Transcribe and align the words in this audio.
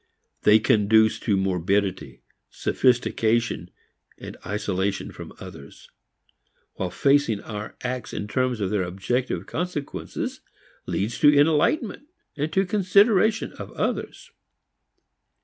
They 0.41 0.57
conduce 0.57 1.19
to 1.19 1.37
morbidity, 1.37 2.23
sophistication, 2.49 3.69
isolation 4.43 5.11
from 5.11 5.31
others; 5.39 5.91
while 6.73 6.89
facing 6.89 7.39
our 7.41 7.75
acts 7.83 8.11
in 8.11 8.27
terms 8.27 8.61
of 8.61 8.71
their 8.71 8.81
objective 8.81 9.45
consequences 9.45 10.41
leads 10.87 11.19
to 11.19 11.31
enlightenment 11.39 12.07
and 12.35 12.51
to 12.51 12.65
consideration 12.65 13.53
of 13.59 13.71
others. 13.73 14.31